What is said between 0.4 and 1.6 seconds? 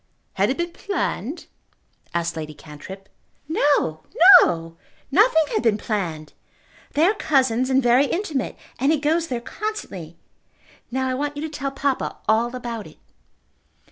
it been planned?"